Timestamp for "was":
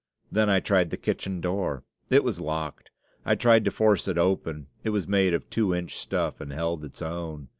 2.23-2.41, 4.89-5.07